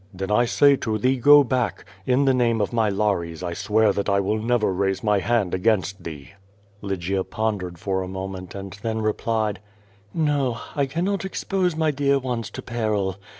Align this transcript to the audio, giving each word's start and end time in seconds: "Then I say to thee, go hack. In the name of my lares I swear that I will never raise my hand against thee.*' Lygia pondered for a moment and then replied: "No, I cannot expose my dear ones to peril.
"Then 0.11 0.31
I 0.31 0.45
say 0.45 0.77
to 0.77 0.97
thee, 0.97 1.17
go 1.17 1.45
hack. 1.47 1.85
In 2.07 2.25
the 2.25 2.33
name 2.33 2.59
of 2.59 2.73
my 2.73 2.89
lares 2.89 3.43
I 3.43 3.53
swear 3.53 3.93
that 3.93 4.09
I 4.09 4.19
will 4.19 4.39
never 4.39 4.73
raise 4.73 5.03
my 5.03 5.19
hand 5.19 5.53
against 5.53 6.03
thee.*' 6.03 6.31
Lygia 6.81 7.23
pondered 7.23 7.77
for 7.77 8.01
a 8.01 8.07
moment 8.07 8.55
and 8.55 8.73
then 8.81 9.03
replied: 9.03 9.59
"No, 10.11 10.57
I 10.75 10.87
cannot 10.87 11.23
expose 11.23 11.75
my 11.75 11.91
dear 11.91 12.17
ones 12.17 12.49
to 12.49 12.63
peril. 12.63 13.17